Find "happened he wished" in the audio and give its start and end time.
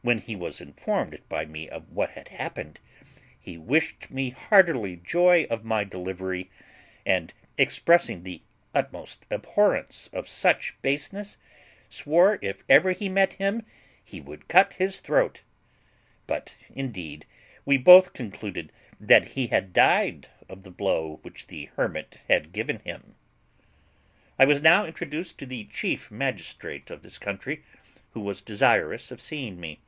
2.28-4.10